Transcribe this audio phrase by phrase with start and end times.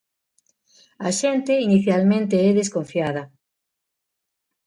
[1.07, 3.23] A xente inicialmente é desconfiada.